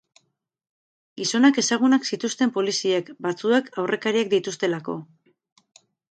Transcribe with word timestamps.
Gizonak 1.19 1.57
ezagunak 1.63 2.07
zituzten 2.15 2.53
poliziek, 2.55 3.11
batzuek 3.25 3.69
aurrekariak 3.81 4.31
dituztelako. 4.33 4.97